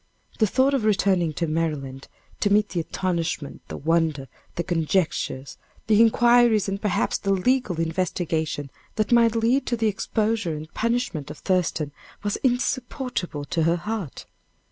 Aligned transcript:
The 0.39 0.47
thought 0.47 0.73
of 0.73 0.83
returning 0.83 1.31
to 1.33 1.45
Maryland, 1.45 2.07
to 2.39 2.51
meet 2.51 2.69
the 2.69 2.79
astonishment, 2.79 3.61
the 3.67 3.77
wonder, 3.77 4.27
the 4.55 4.63
conjectures, 4.63 5.59
the 5.85 6.01
inquiries, 6.01 6.67
and 6.67 6.81
perhaps 6.81 7.19
the 7.19 7.31
legal 7.31 7.79
investigation 7.79 8.71
that 8.95 9.11
might 9.11 9.35
lead 9.35 9.67
to 9.67 9.77
the 9.77 9.85
exposure 9.89 10.55
and 10.57 10.73
punishment 10.73 11.29
of 11.29 11.37
Thurston, 11.37 11.91
was 12.23 12.37
insupportable 12.37 13.45
to 13.45 13.61
her 13.61 13.75
heart. 13.77 14.25